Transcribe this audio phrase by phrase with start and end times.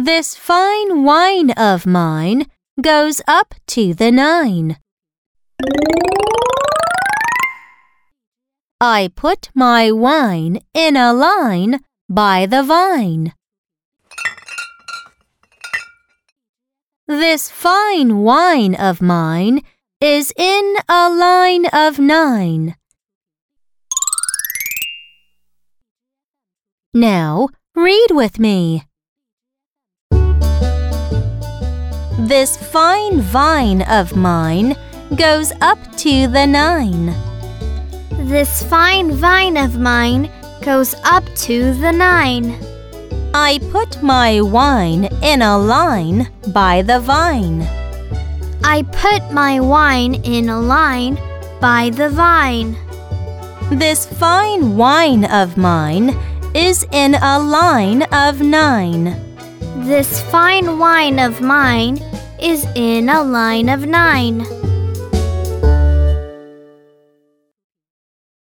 [0.00, 2.46] This fine wine of mine
[2.80, 4.78] goes up to the nine.
[8.80, 13.34] I put my wine in a line by the vine.
[17.06, 19.60] This fine wine of mine
[20.00, 22.74] is in a line of nine.
[26.94, 28.84] Now read with me.
[32.28, 34.76] This fine vine of mine
[35.16, 37.14] goes up to the nine.
[38.28, 40.30] This fine vine of mine
[40.60, 42.58] goes up to the nine.
[43.32, 47.62] I put my wine in a line by the vine.
[48.62, 51.18] I put my wine in a line
[51.58, 52.76] by the vine.
[53.70, 56.10] This fine wine of mine
[56.54, 59.16] is in a line of nine.
[59.86, 61.98] This fine wine of mine
[62.42, 64.69] is in a line of nine.